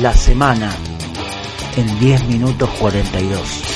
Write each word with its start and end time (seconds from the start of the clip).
La 0.00 0.12
semana 0.12 0.74
en 1.76 1.98
10 2.00 2.24
minutos 2.26 2.68
42. 2.80 3.73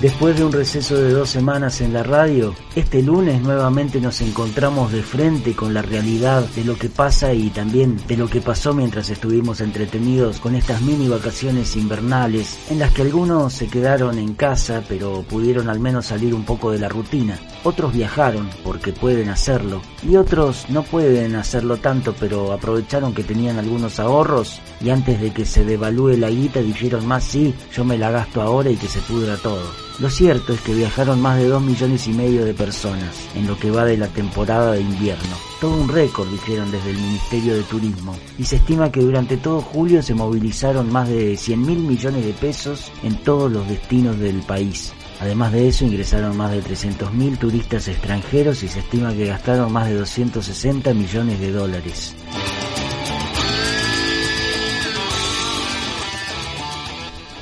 Después 0.00 0.34
de 0.38 0.46
un 0.46 0.52
receso 0.52 0.94
de 0.96 1.10
dos 1.10 1.28
semanas 1.28 1.82
en 1.82 1.92
la 1.92 2.02
radio, 2.02 2.54
este 2.74 3.02
lunes 3.02 3.42
nuevamente 3.42 4.00
nos 4.00 4.22
encontramos 4.22 4.92
de 4.92 5.02
frente 5.02 5.54
con 5.54 5.74
la 5.74 5.82
realidad 5.82 6.42
de 6.56 6.64
lo 6.64 6.78
que 6.78 6.88
pasa 6.88 7.34
y 7.34 7.50
también 7.50 7.98
de 8.08 8.16
lo 8.16 8.26
que 8.26 8.40
pasó 8.40 8.72
mientras 8.72 9.10
estuvimos 9.10 9.60
entretenidos 9.60 10.40
con 10.40 10.54
estas 10.54 10.80
mini 10.80 11.06
vacaciones 11.06 11.76
invernales 11.76 12.58
en 12.70 12.78
las 12.78 12.92
que 12.92 13.02
algunos 13.02 13.52
se 13.52 13.66
quedaron 13.66 14.18
en 14.18 14.32
casa 14.32 14.82
pero 14.88 15.22
pudieron 15.28 15.68
al 15.68 15.80
menos 15.80 16.06
salir 16.06 16.34
un 16.34 16.44
poco 16.44 16.70
de 16.70 16.78
la 16.78 16.88
rutina. 16.88 17.38
Otros 17.62 17.92
viajaron 17.92 18.48
porque 18.64 18.94
pueden 18.94 19.28
hacerlo 19.28 19.82
y 20.02 20.16
otros 20.16 20.64
no 20.70 20.82
pueden 20.82 21.36
hacerlo 21.36 21.76
tanto 21.76 22.14
pero 22.18 22.54
aprovecharon 22.54 23.12
que 23.12 23.22
tenían 23.22 23.58
algunos 23.58 24.00
ahorros 24.00 24.62
y 24.80 24.88
antes 24.88 25.20
de 25.20 25.30
que 25.30 25.44
se 25.44 25.62
devalúe 25.66 26.16
la 26.16 26.30
guita 26.30 26.60
dijeron 26.60 27.06
más 27.06 27.22
sí, 27.22 27.52
yo 27.70 27.84
me 27.84 27.98
la 27.98 28.10
gasto 28.10 28.40
ahora 28.40 28.70
y 28.70 28.76
que 28.76 28.88
se 28.88 29.00
pudra 29.00 29.36
todo. 29.36 29.89
Lo 30.00 30.08
cierto 30.08 30.54
es 30.54 30.62
que 30.62 30.72
viajaron 30.72 31.20
más 31.20 31.36
de 31.36 31.46
2 31.46 31.60
millones 31.60 32.06
y 32.08 32.14
medio 32.14 32.46
de 32.46 32.54
personas 32.54 33.28
en 33.34 33.46
lo 33.46 33.58
que 33.58 33.70
va 33.70 33.84
de 33.84 33.98
la 33.98 34.08
temporada 34.08 34.72
de 34.72 34.80
invierno. 34.80 35.36
Todo 35.60 35.76
un 35.76 35.90
récord, 35.90 36.26
dijeron 36.30 36.70
desde 36.70 36.92
el 36.92 36.96
Ministerio 36.96 37.54
de 37.54 37.62
Turismo. 37.64 38.16
Y 38.38 38.44
se 38.44 38.56
estima 38.56 38.90
que 38.90 39.02
durante 39.02 39.36
todo 39.36 39.60
julio 39.60 40.02
se 40.02 40.14
movilizaron 40.14 40.90
más 40.90 41.06
de 41.06 41.36
100 41.36 41.60
mil 41.60 41.80
millones 41.80 42.24
de 42.24 42.32
pesos 42.32 42.90
en 43.02 43.22
todos 43.22 43.52
los 43.52 43.68
destinos 43.68 44.18
del 44.18 44.40
país. 44.40 44.94
Además 45.20 45.52
de 45.52 45.68
eso, 45.68 45.84
ingresaron 45.84 46.34
más 46.34 46.50
de 46.50 46.62
300.000 46.62 47.38
turistas 47.38 47.86
extranjeros 47.86 48.62
y 48.62 48.68
se 48.68 48.78
estima 48.78 49.12
que 49.12 49.26
gastaron 49.26 49.70
más 49.70 49.86
de 49.86 49.96
260 49.96 50.94
millones 50.94 51.40
de 51.40 51.52
dólares. 51.52 52.14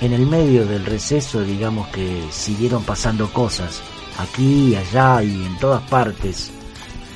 En 0.00 0.12
el 0.12 0.27
medio 0.27 0.64
del 0.64 0.84
receso, 0.84 1.42
digamos 1.42 1.88
que 1.88 2.22
siguieron 2.30 2.84
pasando 2.84 3.32
cosas, 3.32 3.82
aquí, 4.18 4.77
allá 4.77 5.22
y 5.24 5.44
en 5.44 5.58
todas 5.58 5.82
partes. 5.88 6.52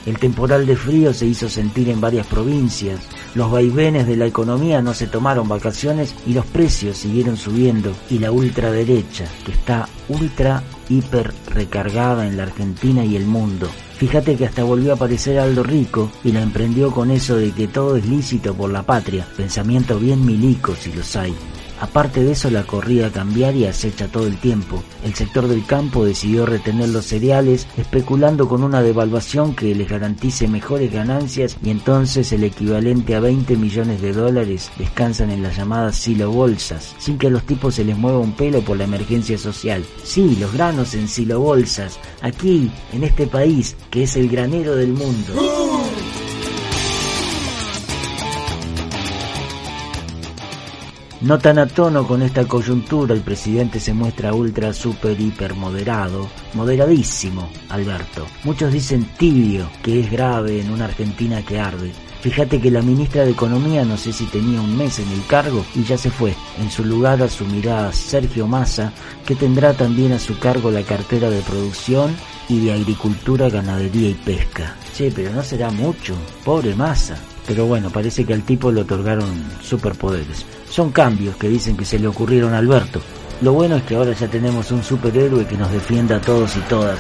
El 0.05 0.19
temporal 0.19 0.67
de 0.67 0.75
frío 0.75 1.15
se 1.15 1.27
hizo 1.27 1.49
sentir 1.49 1.89
en 1.91 2.01
varias 2.01 2.27
provincias, 2.27 2.99
los 3.37 3.53
vaivenes 3.53 4.09
de 4.09 4.17
la 4.17 4.27
economía 4.27 4.83
no 4.83 4.95
se 4.95 5.07
tomaron 5.07 5.49
vacaciones 5.49 6.13
y 6.27 6.35
los 6.35 6.45
precios 6.45 6.99
siguieron 6.99 7.37
subiendo 7.37 7.95
y 8.11 8.19
la 8.19 8.33
ultraderecha, 8.33 9.27
que 9.47 9.53
está 9.53 9.89
ultra 10.09 10.65
hiper 10.89 11.33
recargada 11.47 12.27
en 12.27 12.37
la 12.37 12.43
Argentina 12.43 13.05
y 13.05 13.15
el 13.15 13.27
mundo. 13.27 13.71
Fíjate 13.97 14.37
que 14.37 14.47
hasta 14.47 14.65
volvió 14.65 14.91
a 14.91 14.97
aparecer 14.97 15.39
Aldo 15.39 15.63
Rico 15.63 16.11
y 16.25 16.33
la 16.33 16.43
emprendió 16.43 16.91
con 16.91 17.13
eso 17.13 17.37
de 17.37 17.53
que 17.53 17.69
todo 17.69 17.97
es 17.97 18.05
lícito 18.07 18.55
por 18.55 18.71
la 18.71 18.83
patria, 18.83 19.25
pensamiento 19.37 20.01
bien 20.01 20.27
milico 20.27 20.75
si 20.75 20.93
los 20.93 21.15
hay. 21.15 21.33
Aparte 21.83 22.23
de 22.23 22.31
eso, 22.31 22.49
la 22.49 22.63
corrida 22.63 23.09
a 23.09 23.11
cambiar 23.11 23.57
y 23.57 23.67
acecha 23.67 24.07
todo 24.07 24.29
el 24.29 24.37
tiempo. 24.37 24.85
El 25.05 25.15
sector 25.15 25.49
del 25.49 25.67
campo 25.67 26.05
decidió 26.05 26.47
retener 26.47 26.91
los 26.91 27.07
cereales, 27.07 27.67
especulando 27.77 28.49
con 28.49 28.63
una 28.63 28.83
devaluación 28.83 29.57
que 29.57 29.75
les 29.75 29.89
garantice 29.89 30.47
mejores 30.47 30.93
ganancias 30.93 31.57
y 31.61 31.71
entonces 31.71 32.31
el 32.33 32.45
equivalente 32.45 33.17
a 33.17 33.21
20 33.21 33.57
millones 33.57 34.01
de 34.01 34.13
dólares 34.13 34.71
descansan 34.79 35.33
en 35.33 35.43
las 35.43 35.57
llamadas 35.57 35.97
silo 35.97 36.31
bolsas, 36.31 36.95
sin 36.99 37.19
que 37.19 37.27
a 37.27 37.31
los 37.31 37.43
tipos 37.43 37.75
se 37.75 37.85
les 37.85 37.99
mueva 37.99 38.21
un 38.21 38.37
pelo 38.37 38.61
por 38.61 38.77
la 38.77 38.85
emergencia 38.85 39.37
social. 39.37 39.85
Sí, 40.05 40.37
los 40.39 40.53
granos 40.53 40.95
en 40.95 41.09
silo 41.09 41.41
bolsas, 41.41 41.99
aquí, 42.21 42.71
en 42.93 43.03
este 43.03 43.27
país, 43.27 43.75
que 43.91 44.05
es 44.05 44.15
el 44.15 44.29
granero 44.29 44.77
del 44.77 44.93
mundo. 44.93 45.92
No 51.23 51.39
tan 51.39 51.61
a 51.61 51.69
tono 51.69 52.05
con 52.05 52.21
esta 52.21 52.47
coyuntura, 52.47 53.15
el 53.15 53.21
presidente 53.21 53.79
se 53.79 53.95
muestra 53.95 54.35
ultra, 54.35 54.73
super, 54.73 55.21
hiper 55.21 55.55
moderado, 55.55 56.29
moderadísimo, 56.55 57.49
Alberto. 57.69 58.27
Muchos 58.43 58.73
dicen 58.73 59.05
tibio, 59.17 59.71
que 59.85 60.01
es 60.01 60.11
grave 60.11 60.61
en 60.61 60.73
una 60.73 60.87
Argentina 60.87 61.41
que 61.43 61.61
arde. 61.61 61.93
Fíjate 62.23 62.61
que 62.61 62.73
la 62.73 62.83
ministra 62.83 63.25
de 63.25 63.31
Economía 63.31 63.85
no 63.85 63.97
sé 63.97 64.13
si 64.13 64.25
tenía 64.25 64.61
un 64.61 64.77
mes 64.77 64.99
en 64.99 65.09
el 65.13 65.25
cargo 65.27 65.65
y 65.77 65.85
ya 65.85 65.97
se 65.97 66.11
fue. 66.11 66.35
En 66.61 66.69
su 66.73 66.85
lugar 66.85 67.23
asumirá 67.23 67.93
Sergio 67.93 68.49
Massa, 68.49 68.93
que 69.25 69.37
tendrá 69.37 69.75
también 69.75 70.11
a 70.13 70.19
su 70.19 70.37
cargo 70.41 70.73
la 70.73 70.83
cartera 70.83 71.31
de 71.31 71.41
producción 71.43 72.17
y 72.49 72.65
de 72.65 72.73
agricultura, 72.73 73.49
ganadería 73.49 74.09
y 74.09 74.15
pesca. 74.15 74.75
Che, 74.93 75.13
pero 75.13 75.33
no 75.33 75.45
será 75.45 75.71
mucho. 75.71 76.17
Pobre 76.45 76.75
Massa. 76.75 77.17
Pero 77.53 77.67
bueno, 77.67 77.91
parece 77.91 78.25
que 78.25 78.33
al 78.33 78.45
tipo 78.45 78.73
le 78.73 78.81
otorgaron 78.81 79.29
superpoderes. 79.61 80.47
Son 80.71 80.91
cambios 80.91 81.37
que 81.37 81.51
dicen 81.51 81.77
que 81.77 81.85
se 81.85 81.99
le 81.99 82.09
ocurrieron 82.09 82.55
a 82.55 82.57
Alberto. 82.57 82.99
Lo 83.43 83.53
bueno 83.53 83.77
es 83.77 83.83
que 83.83 83.95
ahora 83.95 84.15
ya 84.15 84.27
tenemos 84.27 84.71
un 84.71 84.83
superhéroe 84.83 85.47
que 85.47 85.59
nos 85.59 85.71
defienda 85.71 86.17
a 86.17 86.21
todos 86.23 86.57
y 86.57 86.61
todas. 86.61 86.99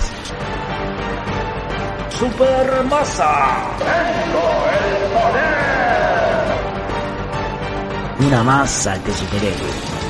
Super 2.19 2.85
Masa, 2.85 3.65
el 3.79 4.33
poder. 4.35 5.49
Una 8.27 8.45
masa 8.45 8.99
de 8.99 9.15
superhéroe. 9.15 10.02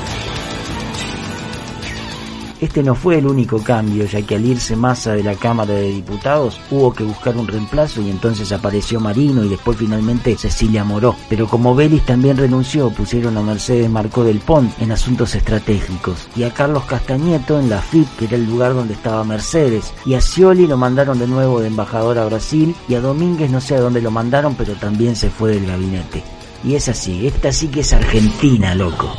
Este 2.63 2.81
no 2.81 2.95
fue 2.95 3.17
el 3.17 3.27
único 3.27 3.61
cambio, 3.61 4.05
ya 4.05 4.21
que 4.21 4.35
al 4.35 4.45
irse 4.45 4.77
Massa 4.77 5.11
de 5.11 5.21
la 5.21 5.35
Cámara 5.35 5.73
de 5.73 5.89
Diputados 5.89 6.61
hubo 6.71 6.93
que 6.93 7.03
buscar 7.03 7.35
un 7.35 7.45
reemplazo 7.45 8.01
y 8.01 8.09
entonces 8.09 8.53
apareció 8.53 9.01
Marino 9.01 9.43
y 9.43 9.49
después 9.49 9.77
finalmente 9.77 10.37
Cecilia 10.37 10.85
Moró. 10.85 11.13
Pero 11.27 11.45
como 11.45 11.75
Vélez 11.75 12.05
también 12.05 12.37
renunció, 12.37 12.89
pusieron 12.89 13.37
a 13.37 13.41
Mercedes 13.41 13.89
Marcó 13.89 14.23
del 14.23 14.39
Pont 14.39 14.71
en 14.79 14.93
asuntos 14.93 15.35
estratégicos 15.35 16.29
y 16.37 16.43
a 16.43 16.53
Carlos 16.53 16.85
Castañeto 16.85 17.59
en 17.59 17.69
la 17.69 17.81
FIP, 17.81 18.07
que 18.17 18.25
era 18.25 18.37
el 18.37 18.45
lugar 18.45 18.73
donde 18.73 18.93
estaba 18.93 19.25
Mercedes, 19.25 19.93
y 20.05 20.13
a 20.13 20.21
Scioli 20.21 20.65
lo 20.65 20.77
mandaron 20.77 21.19
de 21.19 21.27
nuevo 21.27 21.59
de 21.59 21.67
embajador 21.67 22.17
a 22.17 22.25
Brasil 22.27 22.73
y 22.87 22.95
a 22.95 23.01
Domínguez 23.01 23.51
no 23.51 23.59
sé 23.59 23.75
a 23.75 23.81
dónde 23.81 24.01
lo 24.01 24.09
mandaron, 24.09 24.55
pero 24.55 24.73
también 24.75 25.17
se 25.17 25.29
fue 25.29 25.51
del 25.51 25.67
gabinete. 25.67 26.23
Y 26.63 26.75
es 26.75 26.87
así, 26.87 27.27
esta 27.27 27.51
sí 27.51 27.67
que 27.67 27.81
es 27.81 27.91
Argentina, 27.91 28.73
loco. 28.73 29.13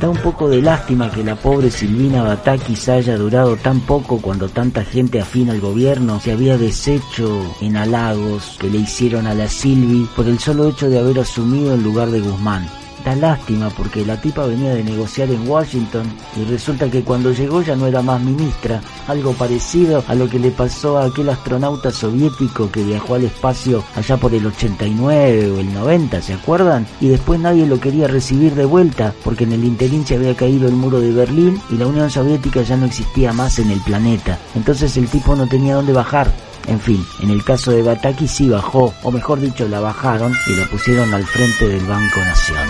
Da 0.00 0.08
un 0.08 0.16
poco 0.16 0.48
de 0.48 0.62
lástima 0.62 1.10
que 1.10 1.22
la 1.22 1.36
pobre 1.36 1.70
Silvina 1.70 2.22
Batakis 2.22 2.88
haya 2.88 3.18
durado 3.18 3.54
tan 3.56 3.80
poco 3.80 4.18
cuando 4.18 4.48
tanta 4.48 4.82
gente 4.82 5.20
afín 5.20 5.50
al 5.50 5.60
gobierno 5.60 6.18
se 6.20 6.32
había 6.32 6.56
deshecho 6.56 7.54
en 7.60 7.76
halagos 7.76 8.56
que 8.58 8.70
le 8.70 8.78
hicieron 8.78 9.26
a 9.26 9.34
la 9.34 9.46
Silvi 9.46 10.08
por 10.16 10.26
el 10.26 10.38
solo 10.38 10.70
hecho 10.70 10.88
de 10.88 10.98
haber 10.98 11.18
asumido 11.18 11.74
el 11.74 11.82
lugar 11.82 12.10
de 12.10 12.20
Guzmán. 12.20 12.66
Da 13.04 13.16
lástima 13.16 13.70
porque 13.70 14.04
la 14.04 14.20
tipa 14.20 14.44
venía 14.44 14.74
de 14.74 14.84
negociar 14.84 15.30
en 15.30 15.48
Washington 15.48 16.04
y 16.36 16.44
resulta 16.44 16.90
que 16.90 17.02
cuando 17.02 17.32
llegó 17.32 17.62
ya 17.62 17.74
no 17.74 17.86
era 17.86 18.02
más 18.02 18.20
ministra, 18.20 18.82
algo 19.08 19.32
parecido 19.32 20.04
a 20.06 20.14
lo 20.14 20.28
que 20.28 20.38
le 20.38 20.50
pasó 20.50 20.98
a 20.98 21.06
aquel 21.06 21.30
astronauta 21.30 21.90
soviético 21.90 22.70
que 22.70 22.82
viajó 22.82 23.14
al 23.14 23.24
espacio 23.24 23.82
allá 23.96 24.18
por 24.18 24.34
el 24.34 24.44
89 24.44 25.50
o 25.50 25.60
el 25.60 25.72
90, 25.72 26.20
¿se 26.20 26.34
acuerdan? 26.34 26.86
Y 27.00 27.08
después 27.08 27.40
nadie 27.40 27.66
lo 27.66 27.80
quería 27.80 28.06
recibir 28.06 28.54
de 28.54 28.66
vuelta 28.66 29.14
porque 29.24 29.44
en 29.44 29.52
el 29.52 29.64
interín 29.64 30.06
se 30.06 30.16
había 30.16 30.36
caído 30.36 30.68
el 30.68 30.74
muro 30.74 31.00
de 31.00 31.12
Berlín 31.12 31.60
y 31.70 31.76
la 31.76 31.86
Unión 31.86 32.10
Soviética 32.10 32.62
ya 32.62 32.76
no 32.76 32.84
existía 32.84 33.32
más 33.32 33.58
en 33.58 33.70
el 33.70 33.80
planeta. 33.80 34.38
Entonces 34.54 34.94
el 34.98 35.08
tipo 35.08 35.34
no 35.34 35.46
tenía 35.46 35.74
dónde 35.76 35.94
bajar 35.94 36.30
en 36.70 36.78
fin, 36.78 37.04
en 37.20 37.30
el 37.30 37.42
caso 37.42 37.72
de 37.72 37.82
Bataki 37.82 38.28
sí 38.28 38.48
bajó, 38.48 38.94
o 39.02 39.10
mejor 39.10 39.40
dicho, 39.40 39.66
la 39.66 39.80
bajaron 39.80 40.32
y 40.46 40.54
la 40.54 40.66
pusieron 40.66 41.12
al 41.12 41.24
frente 41.26 41.66
del 41.66 41.84
Banco 41.84 42.20
Nación. 42.20 42.68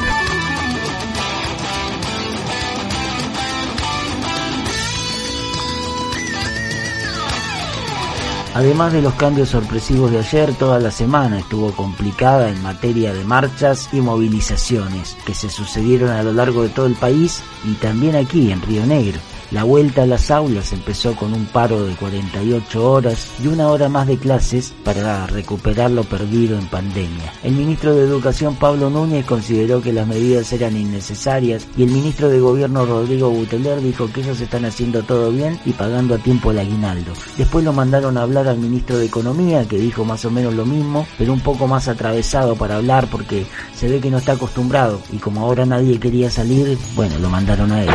Además 8.54 8.94
de 8.94 9.02
los 9.02 9.14
cambios 9.14 9.50
sorpresivos 9.50 10.10
de 10.10 10.20
ayer, 10.20 10.54
toda 10.54 10.80
la 10.80 10.90
semana 10.90 11.38
estuvo 11.38 11.70
complicada 11.72 12.48
en 12.48 12.62
materia 12.62 13.12
de 13.12 13.24
marchas 13.24 13.90
y 13.92 14.00
movilizaciones 14.00 15.14
que 15.26 15.34
se 15.34 15.50
sucedieron 15.50 16.10
a 16.10 16.22
lo 16.22 16.32
largo 16.32 16.62
de 16.62 16.70
todo 16.70 16.86
el 16.86 16.94
país 16.94 17.42
y 17.64 17.74
también 17.74 18.16
aquí 18.16 18.50
en 18.50 18.62
Río 18.62 18.86
Negro. 18.86 19.20
La 19.50 19.64
vuelta 19.64 20.04
a 20.04 20.06
las 20.06 20.30
aulas 20.30 20.72
empezó 20.72 21.16
con 21.16 21.34
un 21.34 21.44
paro 21.44 21.84
de 21.84 21.96
48 21.96 22.88
horas 22.88 23.26
y 23.42 23.48
una 23.48 23.68
hora 23.68 23.88
más 23.88 24.06
de 24.06 24.16
clases 24.16 24.72
para 24.84 25.26
recuperar 25.26 25.90
lo 25.90 26.04
perdido 26.04 26.56
en 26.56 26.66
pandemia. 26.68 27.32
El 27.42 27.54
ministro 27.54 27.92
de 27.96 28.04
Educación 28.04 28.54
Pablo 28.54 28.90
Núñez 28.90 29.26
consideró 29.26 29.82
que 29.82 29.92
las 29.92 30.06
medidas 30.06 30.52
eran 30.52 30.76
innecesarias 30.76 31.66
y 31.76 31.82
el 31.82 31.90
ministro 31.90 32.28
de 32.28 32.38
Gobierno 32.38 32.86
Rodrigo 32.86 33.28
Buteler 33.30 33.80
dijo 33.80 34.08
que 34.12 34.20
ellos 34.20 34.40
están 34.40 34.66
haciendo 34.66 35.02
todo 35.02 35.32
bien 35.32 35.58
y 35.64 35.72
pagando 35.72 36.14
a 36.14 36.18
tiempo 36.18 36.52
el 36.52 36.60
aguinaldo. 36.60 37.12
Después 37.36 37.64
lo 37.64 37.72
mandaron 37.72 38.18
a 38.18 38.22
hablar 38.22 38.46
al 38.46 38.58
ministro 38.58 38.98
de 38.98 39.06
Economía 39.06 39.66
que 39.66 39.78
dijo 39.78 40.04
más 40.04 40.24
o 40.24 40.30
menos 40.30 40.54
lo 40.54 40.64
mismo, 40.64 41.08
pero 41.18 41.32
un 41.32 41.40
poco 41.40 41.66
más 41.66 41.88
atravesado 41.88 42.54
para 42.54 42.76
hablar 42.76 43.08
porque 43.10 43.46
se 43.74 43.88
ve 43.88 44.00
que 44.00 44.12
no 44.12 44.18
está 44.18 44.32
acostumbrado 44.32 45.00
y 45.10 45.16
como 45.16 45.40
ahora 45.40 45.66
nadie 45.66 45.98
quería 45.98 46.30
salir, 46.30 46.78
bueno, 46.94 47.18
lo 47.18 47.28
mandaron 47.28 47.72
a 47.72 47.82
él. 47.82 47.90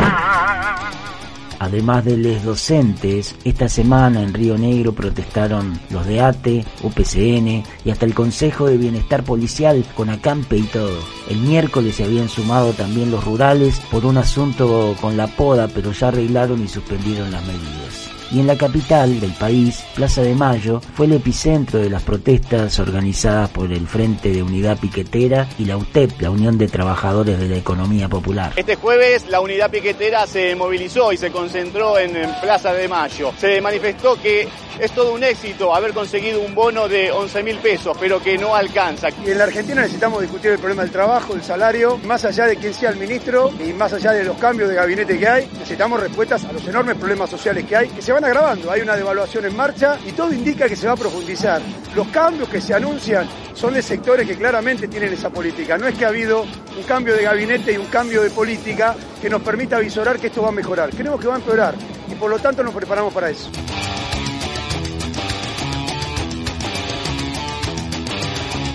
Además 1.58 2.04
de 2.04 2.16
los 2.16 2.42
docentes, 2.42 3.34
esta 3.44 3.68
semana 3.68 4.22
en 4.22 4.34
Río 4.34 4.58
Negro 4.58 4.92
protestaron 4.92 5.78
los 5.90 6.06
de 6.06 6.20
ATE, 6.20 6.64
UPCN 6.82 7.64
y 7.84 7.90
hasta 7.90 8.06
el 8.06 8.14
Consejo 8.14 8.66
de 8.66 8.76
Bienestar 8.76 9.24
Policial 9.24 9.84
con 9.94 10.10
acampe 10.10 10.56
y 10.56 10.62
todo. 10.62 10.98
El 11.28 11.38
miércoles 11.38 11.96
se 11.96 12.04
habían 12.04 12.28
sumado 12.28 12.72
también 12.72 13.10
los 13.10 13.24
rurales 13.24 13.80
por 13.90 14.04
un 14.04 14.18
asunto 14.18 14.94
con 15.00 15.16
la 15.16 15.26
poda, 15.26 15.68
pero 15.68 15.92
ya 15.92 16.08
arreglaron 16.08 16.62
y 16.62 16.68
suspendieron 16.68 17.30
las 17.30 17.44
medidas 17.46 18.15
y 18.30 18.40
en 18.40 18.46
la 18.46 18.56
capital 18.56 19.20
del 19.20 19.32
país, 19.32 19.84
Plaza 19.94 20.22
de 20.22 20.34
Mayo, 20.34 20.80
fue 20.94 21.06
el 21.06 21.12
epicentro 21.12 21.78
de 21.80 21.90
las 21.90 22.02
protestas 22.02 22.78
organizadas 22.78 23.50
por 23.50 23.72
el 23.72 23.86
Frente 23.86 24.30
de 24.30 24.42
Unidad 24.42 24.78
Piquetera 24.78 25.48
y 25.58 25.64
la 25.64 25.76
UTEP, 25.76 26.20
la 26.20 26.30
Unión 26.30 26.58
de 26.58 26.68
Trabajadores 26.68 27.38
de 27.38 27.48
la 27.48 27.56
Economía 27.56 28.08
Popular. 28.08 28.52
Este 28.56 28.76
jueves 28.76 29.26
la 29.28 29.40
Unidad 29.40 29.70
Piquetera 29.70 30.26
se 30.26 30.54
movilizó 30.54 31.12
y 31.12 31.16
se 31.16 31.30
concentró 31.30 31.98
en, 31.98 32.16
Plaza 32.42 32.72
de 32.72 32.88
Mayo. 32.88 33.32
Se 33.38 33.60
manifestó 33.60 34.20
que 34.20 34.48
es 34.78 34.92
todo 34.92 35.14
un 35.14 35.24
éxito 35.24 35.74
haber 35.74 35.92
conseguido 35.92 36.40
un 36.40 36.54
bono 36.54 36.88
de 36.88 37.10
11 37.10 37.42
mil 37.42 37.58
pesos, 37.58 37.96
pero 37.98 38.22
que 38.22 38.36
no 38.36 38.54
alcanza. 38.54 39.08
Y 39.24 39.30
en 39.30 39.38
la 39.38 39.44
Argentina 39.44 39.82
necesitamos 39.82 40.20
discutir 40.20 40.52
el 40.52 40.58
problema 40.58 40.82
del 40.82 40.90
trabajo, 40.90 41.34
el 41.34 41.42
salario, 41.42 41.98
más 41.98 42.24
allá 42.24 42.46
de 42.46 42.56
quién 42.56 42.74
sea 42.74 42.90
el 42.90 42.96
ministro 42.96 43.50
y 43.64 43.72
más 43.72 43.92
allá 43.92 44.12
de 44.12 44.24
los 44.24 44.36
cambios 44.36 44.68
de 44.68 44.74
gabinete 44.74 45.18
que 45.18 45.28
hay, 45.28 45.46
necesitamos 45.52 46.00
respuestas 46.00 46.44
a 46.44 46.52
los 46.52 46.66
enormes 46.66 46.96
problemas 46.96 47.30
sociales 47.30 47.64
que 47.64 47.76
hay, 47.76 47.88
que 47.88 48.02
se 48.02 48.12
van 48.12 48.24
agravando. 48.24 48.70
Hay 48.70 48.80
una 48.80 48.96
devaluación 48.96 49.44
en 49.46 49.56
marcha 49.56 49.98
y 50.06 50.12
todo 50.12 50.32
indica 50.32 50.68
que 50.68 50.76
se 50.76 50.86
va 50.86 50.92
a 50.92 50.96
profundizar. 50.96 51.60
Los 51.94 52.08
cambios 52.08 52.48
que 52.48 52.60
se 52.60 52.74
anuncian 52.74 53.28
son 53.54 53.74
de 53.74 53.82
sectores 53.82 54.26
que 54.26 54.36
claramente 54.36 54.88
tienen 54.88 55.12
esa 55.12 55.30
política. 55.30 55.78
No 55.78 55.86
es 55.88 55.94
que 55.94 56.04
ha 56.04 56.08
habido 56.08 56.42
un 56.42 56.82
cambio 56.86 57.14
de 57.14 57.22
gabinete 57.22 57.72
y 57.72 57.76
un 57.78 57.86
cambio 57.86 58.22
de 58.22 58.30
política 58.30 58.94
que 59.20 59.30
nos 59.30 59.42
permita 59.42 59.78
visorar 59.78 60.18
que 60.18 60.26
esto 60.26 60.42
va 60.42 60.48
a 60.48 60.52
mejorar. 60.52 60.90
Creemos 60.90 61.20
que 61.20 61.26
va 61.26 61.34
a 61.34 61.38
empeorar 61.38 61.74
y 62.08 62.14
por 62.14 62.30
lo 62.30 62.38
tanto 62.38 62.62
nos 62.62 62.74
preparamos 62.74 63.12
para 63.12 63.30
eso. 63.30 63.50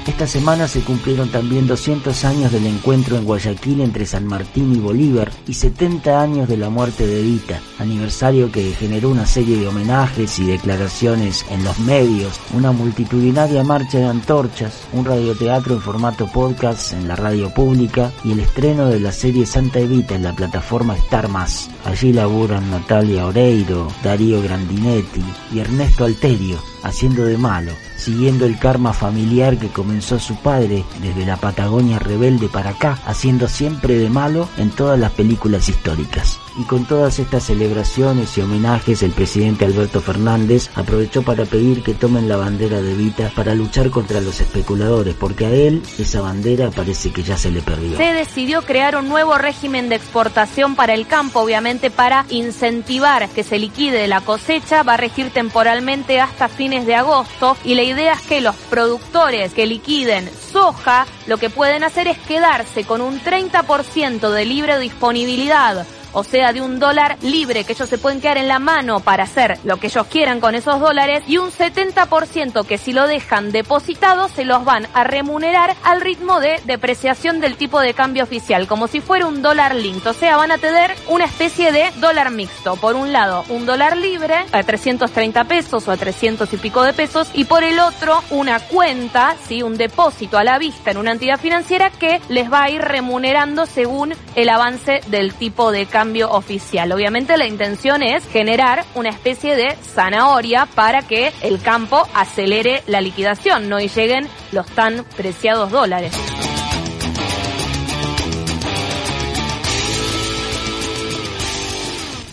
Esta 0.07 0.25
semana 0.25 0.67
se 0.67 0.81
cumplieron 0.81 1.29
también 1.29 1.67
200 1.67 2.25
años 2.25 2.51
del 2.51 2.65
encuentro 2.65 3.17
en 3.17 3.23
Guayaquil 3.23 3.81
entre 3.81 4.07
San 4.07 4.25
Martín 4.25 4.73
y 4.75 4.79
Bolívar 4.79 5.31
y 5.47 5.53
70 5.53 6.19
años 6.19 6.49
de 6.49 6.57
la 6.57 6.71
muerte 6.71 7.05
de 7.05 7.19
Evita, 7.19 7.61
aniversario 7.77 8.51
que 8.51 8.73
generó 8.73 9.09
una 9.09 9.27
serie 9.27 9.57
de 9.57 9.67
homenajes 9.67 10.39
y 10.39 10.45
declaraciones 10.45 11.45
en 11.51 11.63
los 11.63 11.77
medios, 11.79 12.39
una 12.53 12.71
multitudinaria 12.71 13.63
marcha 13.63 13.99
de 13.99 14.05
antorchas, 14.05 14.73
un 14.91 15.05
radioteatro 15.05 15.75
en 15.75 15.81
formato 15.81 16.25
podcast 16.25 16.93
en 16.93 17.07
la 17.07 17.15
radio 17.15 17.53
pública 17.53 18.11
y 18.23 18.31
el 18.31 18.39
estreno 18.39 18.87
de 18.87 18.99
la 18.99 19.11
serie 19.11 19.45
Santa 19.45 19.79
Evita 19.79 20.15
en 20.15 20.23
la 20.23 20.35
plataforma 20.35 20.95
Star 20.97 21.27
Más. 21.27 21.69
Allí 21.85 22.11
laburan 22.11 22.71
Natalia 22.71 23.27
Oreiro, 23.27 23.87
Darío 24.03 24.41
Grandinetti 24.41 25.23
y 25.53 25.59
Ernesto 25.59 26.05
Alterio, 26.05 26.57
haciendo 26.83 27.25
de 27.25 27.37
malo, 27.37 27.73
siguiendo 27.95 28.45
el 28.45 28.57
karma 28.57 28.93
familiar 28.93 29.57
que 29.57 29.69
comenzó 29.69 30.19
su 30.19 30.35
padre 30.35 30.83
desde 31.01 31.25
la 31.25 31.37
Patagonia 31.37 31.99
rebelde 31.99 32.47
para 32.47 32.71
acá, 32.71 32.97
haciendo 33.05 33.47
siempre 33.47 33.97
de 33.97 34.09
malo 34.09 34.49
en 34.57 34.71
todas 34.71 34.99
las 34.99 35.11
películas 35.11 35.69
históricas. 35.69 36.39
Y 36.57 36.63
con 36.63 36.85
todas 36.85 37.17
estas 37.19 37.45
celebraciones 37.45 38.37
y 38.37 38.41
homenajes, 38.41 39.03
el 39.03 39.11
presidente 39.11 39.63
Alberto 39.63 40.01
Fernández 40.01 40.69
aprovechó 40.75 41.21
para 41.21 41.45
pedir 41.45 41.81
que 41.81 41.93
tomen 41.93 42.27
la 42.27 42.35
bandera 42.35 42.81
de 42.81 42.93
Vita 42.93 43.31
para 43.33 43.55
luchar 43.55 43.89
contra 43.89 44.19
los 44.19 44.41
especuladores, 44.41 45.15
porque 45.15 45.45
a 45.45 45.49
él 45.49 45.81
esa 45.97 46.19
bandera 46.19 46.69
parece 46.69 47.11
que 47.11 47.23
ya 47.23 47.37
se 47.37 47.51
le 47.51 47.61
perdió. 47.61 47.97
Se 47.97 48.13
decidió 48.13 48.63
crear 48.63 48.97
un 48.97 49.07
nuevo 49.07 49.37
régimen 49.37 49.87
de 49.87 49.95
exportación 49.95 50.75
para 50.75 50.93
el 50.93 51.07
campo, 51.07 51.39
obviamente 51.39 51.89
para 51.89 52.25
incentivar 52.29 53.29
que 53.29 53.43
se 53.43 53.57
liquide 53.57 54.07
la 54.07 54.21
cosecha, 54.21 54.83
va 54.83 54.95
a 54.95 54.97
regir 54.97 55.29
temporalmente 55.29 56.19
hasta 56.19 56.49
de 56.71 56.95
agosto 56.95 57.57
y 57.65 57.75
la 57.75 57.83
idea 57.83 58.13
es 58.13 58.21
que 58.21 58.39
los 58.39 58.55
productores 58.55 59.53
que 59.53 59.65
liquiden 59.65 60.31
soja 60.53 61.05
lo 61.27 61.37
que 61.37 61.49
pueden 61.49 61.83
hacer 61.83 62.07
es 62.07 62.17
quedarse 62.17 62.85
con 62.85 63.01
un 63.01 63.19
30% 63.19 64.29
de 64.29 64.45
libre 64.45 64.79
disponibilidad 64.79 65.85
o 66.13 66.23
sea, 66.23 66.53
de 66.53 66.61
un 66.61 66.79
dólar 66.79 67.17
libre 67.21 67.63
que 67.63 67.73
ellos 67.73 67.89
se 67.89 67.97
pueden 67.97 68.21
quedar 68.21 68.37
en 68.37 68.47
la 68.47 68.59
mano 68.59 68.99
para 68.99 69.23
hacer 69.23 69.57
lo 69.63 69.77
que 69.77 69.87
ellos 69.87 70.07
quieran 70.07 70.39
con 70.39 70.55
esos 70.55 70.79
dólares 70.79 71.23
y 71.27 71.37
un 71.37 71.51
70% 71.51 72.65
que 72.65 72.77
si 72.77 72.93
lo 72.93 73.07
dejan 73.07 73.51
depositado 73.51 74.27
se 74.27 74.45
los 74.45 74.65
van 74.65 74.87
a 74.93 75.03
remunerar 75.03 75.75
al 75.83 76.01
ritmo 76.01 76.39
de 76.39 76.59
depreciación 76.65 77.39
del 77.39 77.55
tipo 77.55 77.79
de 77.79 77.93
cambio 77.93 78.23
oficial, 78.23 78.67
como 78.67 78.87
si 78.87 79.01
fuera 79.01 79.25
un 79.25 79.41
dólar 79.41 79.75
linked, 79.75 80.07
o 80.07 80.13
sea, 80.13 80.37
van 80.37 80.51
a 80.51 80.57
tener 80.57 80.93
una 81.07 81.25
especie 81.25 81.71
de 81.71 81.91
dólar 81.97 82.31
mixto. 82.31 82.75
Por 82.75 82.95
un 82.95 83.13
lado, 83.13 83.43
un 83.49 83.65
dólar 83.65 83.97
libre 83.97 84.35
a 84.51 84.63
330 84.63 85.43
pesos 85.45 85.87
o 85.87 85.91
a 85.91 85.97
300 85.97 86.51
y 86.51 86.57
pico 86.57 86.83
de 86.83 86.93
pesos 86.93 87.29
y 87.33 87.45
por 87.45 87.63
el 87.63 87.79
otro, 87.79 88.21
una 88.29 88.59
cuenta, 88.59 89.35
¿sí? 89.47 89.63
un 89.63 89.77
depósito 89.77 90.37
a 90.37 90.43
la 90.43 90.57
vista 90.57 90.91
en 90.91 90.97
una 90.97 91.11
entidad 91.11 91.39
financiera 91.39 91.89
que 91.89 92.21
les 92.29 92.51
va 92.51 92.63
a 92.63 92.69
ir 92.69 92.81
remunerando 92.81 93.65
según 93.65 94.13
el 94.35 94.49
avance 94.49 95.01
del 95.07 95.33
tipo 95.33 95.71
de 95.71 95.85
cambio 95.85 96.00
oficial. 96.31 96.91
Obviamente 96.91 97.37
la 97.37 97.45
intención 97.45 98.01
es 98.01 98.25
generar 98.27 98.83
una 98.95 99.09
especie 99.09 99.55
de 99.55 99.75
zanahoria 99.75 100.65
para 100.65 101.03
que 101.03 101.31
el 101.41 101.61
campo 101.61 102.07
acelere 102.13 102.83
la 102.87 103.01
liquidación, 103.01 103.69
no 103.69 103.79
y 103.79 103.87
lleguen 103.87 104.27
los 104.51 104.65
tan 104.67 105.05
preciados 105.15 105.71
dólares. 105.71 106.40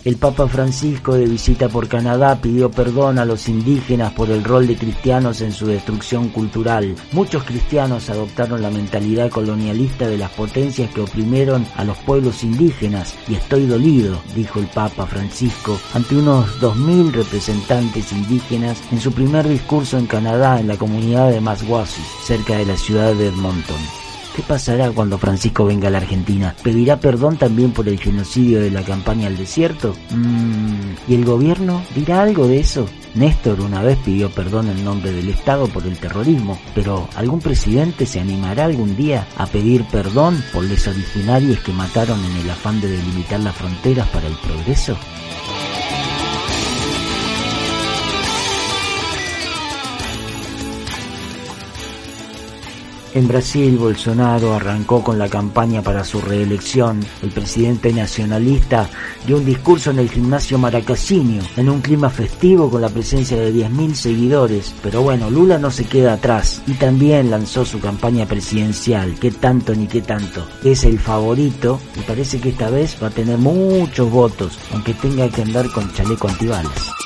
El 0.08 0.16
Papa 0.16 0.48
Francisco 0.48 1.16
de 1.16 1.26
visita 1.26 1.68
por 1.68 1.86
Canadá 1.86 2.40
pidió 2.40 2.70
perdón 2.70 3.18
a 3.18 3.26
los 3.26 3.46
indígenas 3.46 4.10
por 4.14 4.30
el 4.30 4.42
rol 4.42 4.66
de 4.66 4.78
cristianos 4.78 5.42
en 5.42 5.52
su 5.52 5.66
destrucción 5.66 6.30
cultural. 6.30 6.94
Muchos 7.12 7.44
cristianos 7.44 8.08
adoptaron 8.08 8.62
la 8.62 8.70
mentalidad 8.70 9.28
colonialista 9.28 10.08
de 10.08 10.16
las 10.16 10.30
potencias 10.30 10.90
que 10.94 11.02
oprimieron 11.02 11.66
a 11.76 11.84
los 11.84 11.98
pueblos 11.98 12.42
indígenas 12.42 13.16
y 13.28 13.34
estoy 13.34 13.66
dolido, 13.66 14.18
dijo 14.34 14.60
el 14.60 14.68
Papa 14.68 15.04
Francisco 15.04 15.78
ante 15.92 16.16
unos 16.16 16.58
2.000 16.58 17.12
representantes 17.12 18.10
indígenas 18.10 18.82
en 18.90 19.02
su 19.02 19.12
primer 19.12 19.46
discurso 19.46 19.98
en 19.98 20.06
Canadá 20.06 20.58
en 20.58 20.68
la 20.68 20.78
comunidad 20.78 21.28
de 21.28 21.42
Maswazi, 21.42 22.00
cerca 22.24 22.56
de 22.56 22.64
la 22.64 22.78
ciudad 22.78 23.12
de 23.12 23.26
Edmonton. 23.26 24.07
¿Qué 24.38 24.44
pasará 24.44 24.92
cuando 24.92 25.18
Francisco 25.18 25.64
venga 25.64 25.88
a 25.88 25.90
la 25.90 25.98
Argentina? 25.98 26.54
¿Pedirá 26.62 27.00
perdón 27.00 27.38
también 27.38 27.72
por 27.72 27.88
el 27.88 27.98
genocidio 27.98 28.60
de 28.60 28.70
la 28.70 28.84
campaña 28.84 29.26
al 29.26 29.36
desierto? 29.36 29.96
Mm, 30.10 30.92
¿Y 31.08 31.14
el 31.16 31.24
gobierno 31.24 31.82
dirá 31.92 32.22
algo 32.22 32.46
de 32.46 32.60
eso? 32.60 32.88
Néstor 33.16 33.60
una 33.60 33.82
vez 33.82 33.98
pidió 34.04 34.30
perdón 34.30 34.68
en 34.68 34.84
nombre 34.84 35.10
del 35.10 35.28
Estado 35.28 35.66
por 35.66 35.84
el 35.88 35.98
terrorismo, 35.98 36.56
pero 36.72 37.08
¿algún 37.16 37.40
presidente 37.40 38.06
se 38.06 38.20
animará 38.20 38.66
algún 38.66 38.96
día 38.96 39.26
a 39.36 39.46
pedir 39.46 39.82
perdón 39.86 40.40
por 40.52 40.62
los 40.62 40.86
originarios 40.86 41.58
que 41.58 41.72
mataron 41.72 42.24
en 42.24 42.36
el 42.36 42.48
afán 42.48 42.80
de 42.80 42.90
delimitar 42.90 43.40
las 43.40 43.56
fronteras 43.56 44.06
para 44.10 44.28
el 44.28 44.36
progreso? 44.36 44.96
En 53.14 53.26
Brasil, 53.26 53.78
Bolsonaro 53.78 54.54
arrancó 54.54 55.02
con 55.02 55.18
la 55.18 55.28
campaña 55.28 55.82
para 55.82 56.04
su 56.04 56.20
reelección. 56.20 57.00
El 57.22 57.30
presidente 57.30 57.92
nacionalista 57.92 58.88
dio 59.26 59.38
un 59.38 59.46
discurso 59.46 59.90
en 59.90 60.00
el 60.00 60.10
gimnasio 60.10 60.58
Maracasinho, 60.58 61.42
en 61.56 61.70
un 61.70 61.80
clima 61.80 62.10
festivo 62.10 62.70
con 62.70 62.82
la 62.82 62.90
presencia 62.90 63.38
de 63.38 63.52
10.000 63.52 63.94
seguidores. 63.94 64.74
Pero 64.82 65.02
bueno, 65.02 65.30
Lula 65.30 65.58
no 65.58 65.70
se 65.70 65.84
queda 65.84 66.14
atrás 66.14 66.62
y 66.66 66.74
también 66.74 67.30
lanzó 67.30 67.64
su 67.64 67.80
campaña 67.80 68.26
presidencial. 68.26 69.14
¿Qué 69.18 69.30
tanto 69.30 69.74
ni 69.74 69.86
qué 69.86 70.02
tanto? 70.02 70.46
Es 70.62 70.84
el 70.84 70.98
favorito 70.98 71.80
y 71.96 72.00
parece 72.00 72.40
que 72.40 72.50
esta 72.50 72.68
vez 72.68 72.96
va 73.02 73.06
a 73.08 73.10
tener 73.10 73.38
muchos 73.38 74.10
votos, 74.10 74.58
aunque 74.72 74.92
tenga 74.92 75.28
que 75.30 75.42
andar 75.42 75.70
con 75.72 75.90
chaleco 75.94 76.28
antibalas. 76.28 76.97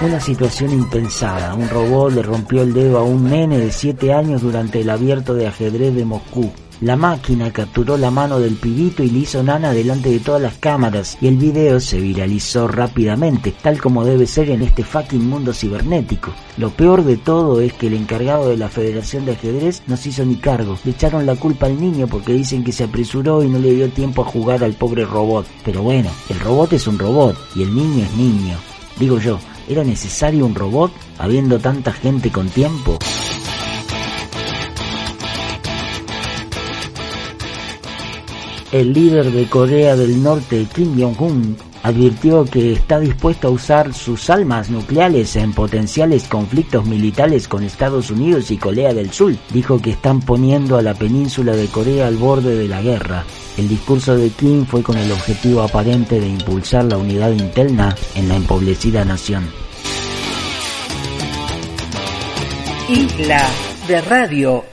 Una 0.00 0.20
situación 0.20 0.72
impensada. 0.72 1.54
Un 1.54 1.68
robot 1.68 2.12
le 2.12 2.22
rompió 2.22 2.62
el 2.62 2.72
dedo 2.72 2.98
a 2.98 3.02
un 3.02 3.24
nene 3.28 3.58
de 3.58 3.72
7 3.72 4.12
años 4.12 4.42
durante 4.42 4.80
el 4.80 4.90
abierto 4.90 5.34
de 5.34 5.48
ajedrez 5.48 5.92
de 5.92 6.04
Moscú. 6.04 6.52
La 6.80 6.94
máquina 6.94 7.52
capturó 7.52 7.96
la 7.96 8.12
mano 8.12 8.38
del 8.38 8.54
pibito 8.54 9.02
y 9.02 9.10
le 9.10 9.18
hizo 9.18 9.42
nana 9.42 9.72
delante 9.72 10.10
de 10.10 10.20
todas 10.20 10.40
las 10.40 10.54
cámaras 10.54 11.18
y 11.20 11.26
el 11.26 11.36
video 11.36 11.80
se 11.80 11.98
viralizó 11.98 12.68
rápidamente, 12.68 13.52
tal 13.60 13.80
como 13.80 14.04
debe 14.04 14.28
ser 14.28 14.50
en 14.50 14.62
este 14.62 14.84
fucking 14.84 15.28
mundo 15.28 15.52
cibernético. 15.52 16.30
Lo 16.58 16.70
peor 16.70 17.02
de 17.02 17.16
todo 17.16 17.60
es 17.60 17.72
que 17.72 17.88
el 17.88 17.94
encargado 17.94 18.50
de 18.50 18.56
la 18.56 18.68
Federación 18.68 19.24
de 19.24 19.32
Ajedrez 19.32 19.82
no 19.88 19.96
se 19.96 20.10
hizo 20.10 20.24
ni 20.24 20.36
cargo. 20.36 20.78
Le 20.84 20.92
echaron 20.92 21.26
la 21.26 21.34
culpa 21.34 21.66
al 21.66 21.80
niño 21.80 22.06
porque 22.06 22.32
dicen 22.34 22.62
que 22.62 22.70
se 22.70 22.84
apresuró 22.84 23.42
y 23.42 23.48
no 23.48 23.58
le 23.58 23.74
dio 23.74 23.90
tiempo 23.90 24.22
a 24.22 24.26
jugar 24.26 24.62
al 24.62 24.74
pobre 24.74 25.04
robot. 25.04 25.48
Pero 25.64 25.82
bueno, 25.82 26.10
el 26.28 26.38
robot 26.38 26.74
es 26.74 26.86
un 26.86 27.00
robot 27.00 27.36
y 27.56 27.64
el 27.64 27.74
niño 27.74 28.04
es 28.04 28.12
niño. 28.14 28.56
Digo 29.00 29.18
yo, 29.18 29.40
¿era 29.68 29.84
necesario 29.84 30.46
un 30.46 30.54
robot 30.54 30.90
habiendo 31.18 31.58
tanta 31.58 31.92
gente 31.92 32.30
con 32.30 32.48
tiempo? 32.48 32.98
El 38.72 38.92
líder 38.92 39.30
de 39.30 39.46
Corea 39.46 39.96
del 39.96 40.22
Norte, 40.22 40.66
Kim 40.74 41.00
Jong-un, 41.00 41.56
advirtió 41.82 42.44
que 42.44 42.72
está 42.72 43.00
dispuesto 43.00 43.48
a 43.48 43.50
usar 43.50 43.94
sus 43.94 44.30
almas 44.30 44.70
nucleares 44.70 45.36
en 45.36 45.52
potenciales 45.52 46.28
conflictos 46.28 46.86
militares 46.86 47.48
con 47.48 47.62
Estados 47.62 48.10
Unidos 48.10 48.50
y 48.50 48.58
Corea 48.58 48.92
del 48.92 49.12
Sur. 49.12 49.34
Dijo 49.52 49.80
que 49.80 49.90
están 49.90 50.20
poniendo 50.20 50.76
a 50.76 50.82
la 50.82 50.94
península 50.94 51.54
de 51.54 51.66
Corea 51.66 52.06
al 52.06 52.16
borde 52.16 52.56
de 52.56 52.68
la 52.68 52.82
guerra. 52.82 53.24
El 53.56 53.68
discurso 53.68 54.16
de 54.16 54.30
Kim 54.30 54.66
fue 54.66 54.82
con 54.82 54.96
el 54.96 55.10
objetivo 55.10 55.62
aparente 55.62 56.20
de 56.20 56.28
impulsar 56.28 56.84
la 56.84 56.96
unidad 56.96 57.32
interna 57.32 57.94
en 58.14 58.28
la 58.28 58.36
empobrecida 58.36 59.04
nación. 59.04 59.48
Isla 62.88 63.46
de 63.86 64.00
Radio 64.00 64.64